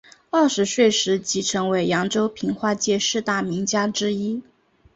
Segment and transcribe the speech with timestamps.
[0.31, 4.41] 二十岁时即成为扬州评话界四大名家之一。